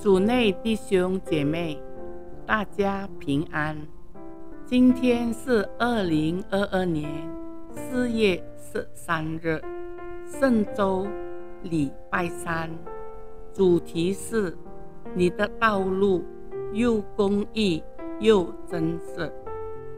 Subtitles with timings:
[0.00, 1.76] 主内弟兄姐妹，
[2.46, 3.76] 大家平安。
[4.64, 7.28] 今天是二零二二年
[7.72, 9.60] 四月十三日，
[10.24, 11.04] 圣周
[11.64, 12.70] 礼拜三。
[13.52, 14.56] 主题是
[15.16, 16.24] 你的道路
[16.72, 17.82] 又公义
[18.20, 19.28] 又真实。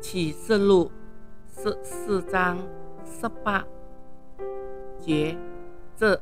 [0.00, 0.90] 启示录
[1.46, 2.56] 十四章
[3.04, 3.62] 十八
[4.98, 5.36] 节
[5.94, 6.18] 至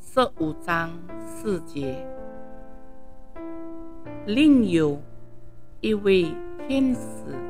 [0.00, 0.92] 十五章
[1.26, 2.06] 四节。
[4.26, 5.00] 另有
[5.80, 6.34] 一位
[6.66, 7.00] 天使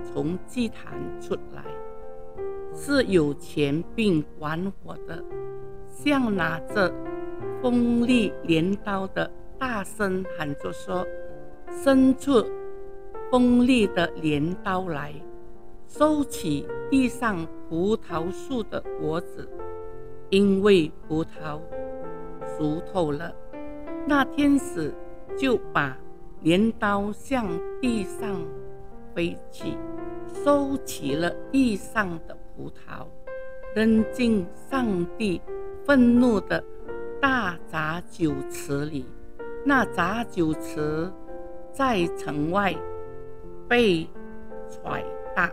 [0.04, 1.64] 从祭坛出来，
[2.74, 5.24] 是有钱并管火的，
[5.88, 6.92] 像拿着
[7.62, 11.06] 锋利镰刀的，大声喊着说
[11.82, 12.44] ：“伸出
[13.30, 15.14] 锋利的镰刀来，
[15.86, 19.48] 收起地上葡萄树的果子，
[20.28, 21.58] 因为葡萄
[22.58, 23.34] 熟透了。”
[24.06, 24.92] 那天使
[25.38, 25.96] 就把。
[26.42, 27.46] 镰刀向
[27.80, 28.40] 地上
[29.14, 29.76] 飞去，
[30.44, 33.06] 收起了地上的葡萄，
[33.74, 35.40] 扔进上帝
[35.84, 36.62] 愤怒的
[37.20, 39.06] 大杂酒池里。
[39.64, 41.10] 那杂酒池
[41.72, 42.74] 在城外
[43.66, 44.06] 被
[44.70, 45.02] 踹
[45.34, 45.50] 大，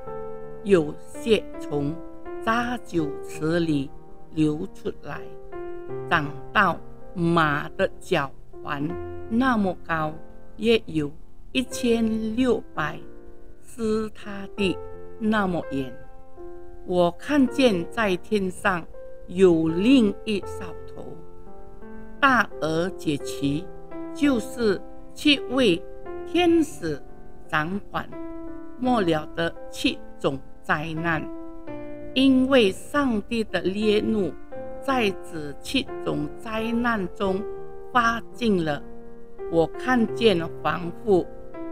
[0.64, 1.96] 有血从
[2.46, 3.90] 杂酒池里
[4.36, 5.22] 流出来，
[6.10, 6.78] 长到
[7.16, 8.30] 马的脚
[8.62, 8.88] 环
[9.30, 10.14] 那么高。
[10.58, 11.12] 约有
[11.52, 13.00] 一千六百
[13.62, 14.78] 斯他地
[15.20, 15.92] 那么远。
[16.86, 18.86] 我看见在天上
[19.28, 21.16] 有另一扫头，
[22.20, 23.66] 大而解其，
[24.14, 24.80] 就是
[25.14, 25.82] 七位
[26.28, 27.02] 天使
[27.48, 28.08] 掌管
[28.80, 31.26] 末了的七种灾难，
[32.14, 34.34] 因为上帝的烈怒
[34.82, 37.42] 在这七种灾难中
[37.94, 38.84] 发尽了。
[39.54, 41.24] 我看见防护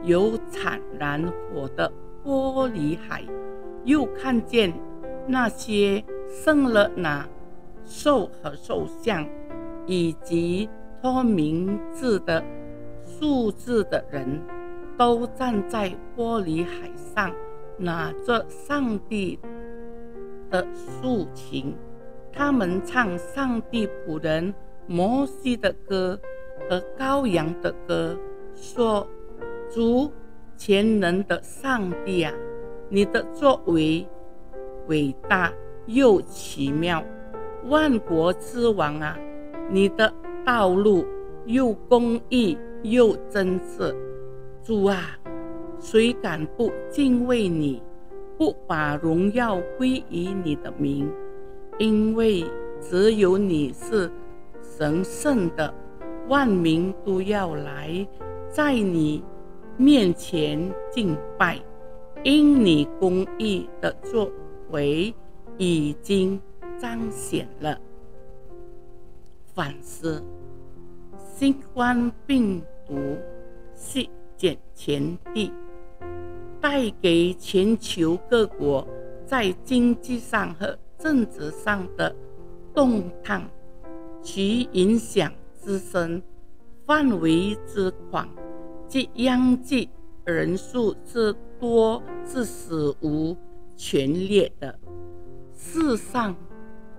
[0.04, 1.20] 有惨然
[1.50, 1.92] 火的
[2.24, 3.24] 玻璃海，
[3.86, 4.72] 又看见
[5.26, 7.28] 那些生了那
[7.84, 9.28] 兽和兽像，
[9.88, 10.70] 以及
[11.02, 12.44] 托名字的
[13.04, 14.40] 数字的人，
[14.96, 17.34] 都站在玻璃海上，
[17.80, 19.40] 拿着上帝
[20.52, 21.76] 的竖琴，
[22.32, 24.54] 他们唱上帝仆人
[24.86, 26.20] 摩西的歌。
[26.70, 28.18] 和羔羊的歌
[28.56, 29.08] 说
[29.74, 30.12] ：“主
[30.58, 32.34] 全能的上帝啊，
[32.90, 34.08] 你的作为
[34.88, 35.52] 伟大
[35.88, 37.04] 又奇妙；
[37.66, 39.18] 万国之王啊，
[39.70, 40.14] 你的
[40.46, 41.06] 道路
[41.46, 43.96] 又公义又真实。
[44.64, 45.18] 主啊，
[45.80, 47.82] 谁敢不敬畏你，
[48.38, 51.12] 不把荣耀归于你的名？
[51.78, 52.46] 因为
[52.80, 54.12] 只有你是
[54.62, 55.74] 神圣的。”
[56.32, 58.08] 万民都要来
[58.50, 59.22] 在你
[59.76, 61.60] 面前敬拜，
[62.24, 64.32] 因你公义的作
[64.70, 65.14] 为
[65.58, 66.42] 已经
[66.80, 67.78] 彰显了。
[69.54, 70.24] 反思：
[71.36, 72.96] 新冠病毒
[73.76, 75.52] 席卷全地，
[76.62, 78.88] 带给全球各国
[79.26, 82.16] 在经济上和政治上的
[82.74, 83.44] 动荡，
[84.22, 85.30] 其影响。
[85.62, 86.22] 之深，
[86.86, 88.28] 范围之广，
[88.88, 89.88] 及殃及
[90.26, 93.38] 人数之多，是史无
[93.78, 94.78] 前例的。
[95.56, 96.36] 世上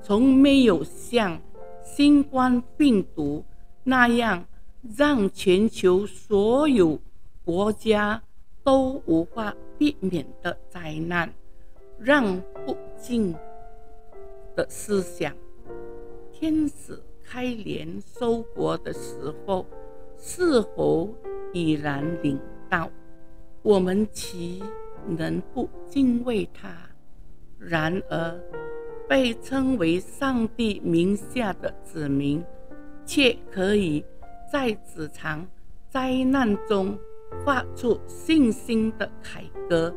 [0.02, 1.40] 从没有像
[1.82, 3.44] 新冠病毒
[3.82, 4.46] 那样
[4.96, 6.98] 让全球所有
[7.44, 8.22] 国家
[8.62, 11.32] 都无法避免的灾难，
[11.98, 13.34] 让不敬
[14.54, 15.34] 的思想，
[16.32, 17.02] 天使。
[17.24, 19.66] 开镰收国的时候，
[20.16, 21.14] 是否
[21.52, 22.38] 已然领
[22.68, 22.90] 到？
[23.62, 24.62] 我们岂
[25.06, 26.68] 能不敬畏他？
[27.58, 28.40] 然而，
[29.08, 32.44] 被称为上帝名下的子民，
[33.06, 34.04] 却可以
[34.50, 35.46] 在这场
[35.88, 36.98] 灾难中
[37.44, 39.94] 发出信心的凯歌，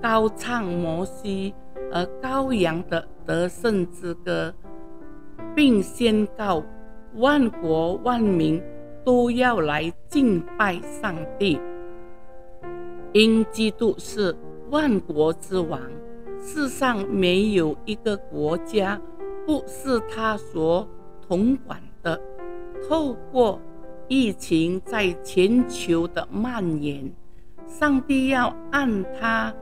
[0.00, 1.54] 高唱摩西
[1.92, 4.54] 而羔羊的得胜之歌。
[5.58, 6.62] 并宣告
[7.16, 8.62] 万国万民
[9.04, 11.60] 都要来敬拜上帝，
[13.12, 14.32] 因基督是
[14.70, 15.80] 万国之王，
[16.40, 19.00] 世上没有一个国家
[19.44, 20.88] 不是他所
[21.26, 22.20] 统管的。
[22.88, 23.60] 透过
[24.06, 27.12] 疫情在全球的蔓延，
[27.66, 29.52] 上帝要按他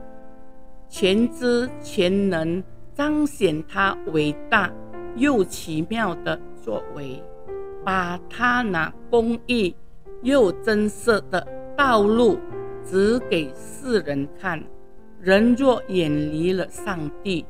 [0.87, 2.63] 全知全能
[2.93, 4.71] 彰显他伟大。
[5.17, 7.21] 又奇妙的作为，
[7.83, 9.75] 把他那公义
[10.21, 12.37] 又真实的道路
[12.85, 14.63] 指给世人看。
[15.19, 17.45] 人若远离了上帝，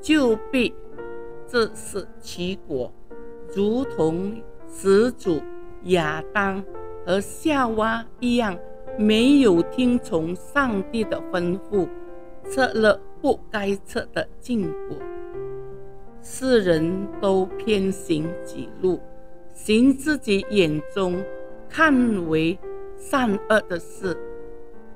[0.00, 0.74] 就必
[1.46, 2.92] 自食其果，
[3.54, 5.40] 如同始祖
[5.84, 6.62] 亚当
[7.06, 8.58] 和夏娃一样，
[8.98, 11.88] 没有听从上帝的吩咐，
[12.50, 14.96] 吃了不该吃的禁果。
[16.22, 19.00] 世人都偏行己路，
[19.52, 21.20] 行自己眼中
[21.68, 22.56] 看为
[22.96, 24.16] 善恶的事，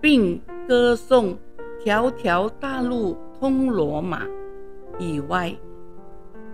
[0.01, 1.37] 并歌颂
[1.83, 4.25] 条条大路通罗马
[5.01, 5.53] 以外，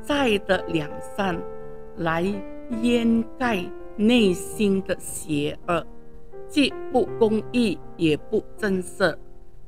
[0.00, 1.38] 在的两善
[1.98, 2.22] 来
[2.80, 3.62] 掩盖
[3.96, 5.86] 内心的邪恶，
[6.48, 9.18] 既不公义也不正色，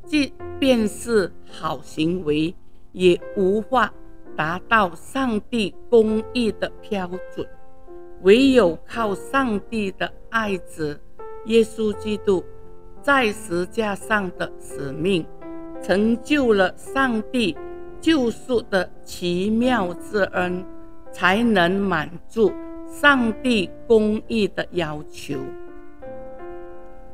[0.06, 2.54] 即便是好行为，
[2.92, 3.92] 也无法。
[4.36, 7.46] 达到上帝公义的标准，
[8.22, 11.00] 唯有靠上帝的爱子
[11.46, 12.44] 耶稣基督
[13.02, 15.24] 在十架上的使命，
[15.82, 17.56] 成就了上帝
[18.00, 20.64] 救赎的奇妙之恩，
[21.12, 22.52] 才能满足
[22.88, 25.38] 上帝公义的要求。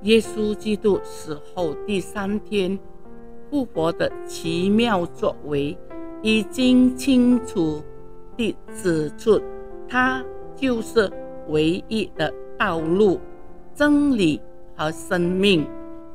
[0.03, 2.79] 耶稣基督死后第三天
[3.51, 5.77] 复活的奇妙作为。
[6.23, 7.83] 已经清楚
[8.37, 9.41] 地指出，
[9.89, 10.23] 他
[10.55, 11.11] 就是
[11.49, 13.19] 唯一的道路、
[13.75, 14.41] 真理
[14.77, 15.67] 和生命，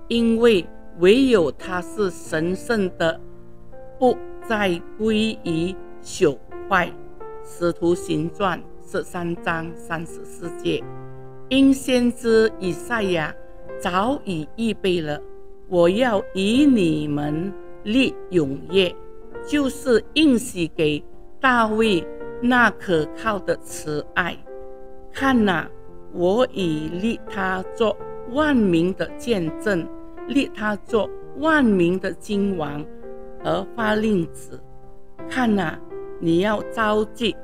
[0.08, 0.66] 因为
[1.00, 3.20] 唯有他是神圣的，
[3.98, 4.16] 不
[4.48, 6.38] 再归于朽
[6.70, 6.92] 坏。
[7.44, 10.84] 使徒行传十三章三十四节，
[11.50, 13.34] 因先知以赛亚
[13.80, 15.22] 早已预备了，
[15.68, 17.52] 我要与你们
[17.84, 18.96] 立永业。
[19.48, 21.04] 就是应许给
[21.40, 22.06] 大卫
[22.42, 24.38] 那可靠的慈爱。
[25.12, 25.70] 看哪，
[26.14, 27.96] 我已立他做
[28.32, 29.88] 万民的见证，
[30.28, 32.86] 立他做万民的君王
[33.44, 34.60] 和发令子。
[35.30, 35.80] 看哪，
[36.20, 37.36] 你要召集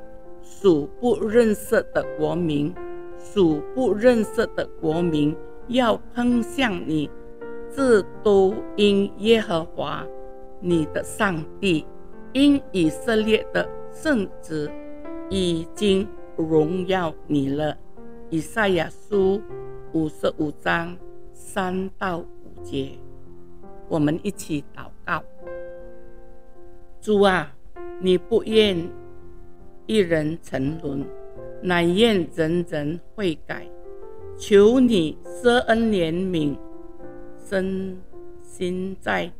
[0.42, 2.74] 数不认识的国民，
[3.18, 5.34] 数不认识的国民
[5.68, 7.08] 要喷向你，
[7.74, 10.04] 这都因耶和华
[10.62, 11.84] 你的上帝。
[12.32, 14.70] 因以色列的圣子
[15.28, 17.76] 已经荣耀你了。
[18.30, 19.38] 以赛亚书
[19.92, 20.96] 五十五章
[21.34, 22.26] 三到五
[22.62, 22.92] 节，
[23.86, 25.22] 我们一起祷告：
[27.02, 27.54] 主啊，
[28.00, 28.88] 你不愿
[29.84, 31.04] 一人沉沦，
[31.60, 33.66] 乃愿人人悔改。
[34.38, 36.56] 求你施恩怜悯，
[37.44, 38.00] 身
[38.42, 39.30] 心在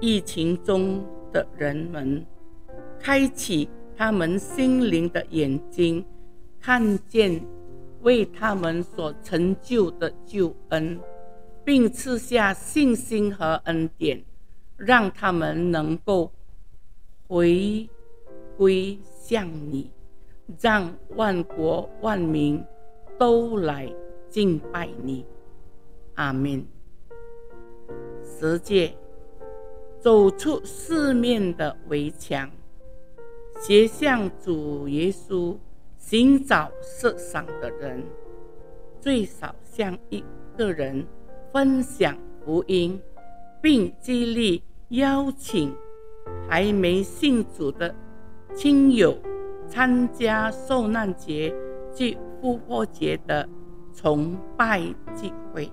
[0.00, 1.04] 疫情中。
[1.34, 2.24] 的人们，
[3.00, 6.06] 开启他们心灵的眼睛，
[6.60, 7.44] 看见
[8.02, 10.96] 为他们所成就的救恩，
[11.64, 14.22] 并赐下信心和恩典，
[14.76, 16.30] 让他们能够
[17.26, 17.90] 回
[18.56, 19.90] 归向你，
[20.60, 22.62] 让万国万民
[23.18, 23.92] 都来
[24.28, 25.26] 敬拜你。
[26.14, 26.64] 阿门。
[28.22, 28.96] 十诫。
[30.04, 32.50] 走出四面的围墙，
[33.58, 35.56] 斜向主耶稣
[35.96, 38.04] 寻找世上的人，
[39.00, 40.22] 最少向一
[40.58, 41.06] 个人
[41.50, 43.00] 分享福音，
[43.62, 45.74] 并激励邀请
[46.50, 47.94] 还没信主的
[48.54, 49.16] 亲友
[49.66, 51.50] 参加受难节
[51.90, 53.48] 及复活节的
[53.94, 54.82] 崇拜
[55.16, 55.72] 聚会。